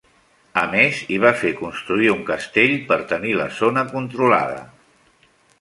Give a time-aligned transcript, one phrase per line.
[0.61, 4.61] A més, hi va fer construir un castell per tenir la zona controlada.